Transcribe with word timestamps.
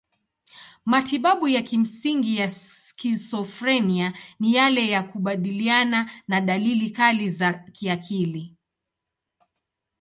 Matibabu 0.85 1.47
ya 1.47 1.61
kimsingi 1.61 2.37
ya 2.37 2.49
skizofrenia 2.49 4.13
ni 4.39 4.53
yale 4.55 4.87
ya 4.89 5.03
kukabiliana 5.03 6.11
na 6.27 6.41
dalili 6.41 6.89
kali 6.89 7.29
za 7.29 7.53
kiakili. 7.53 8.55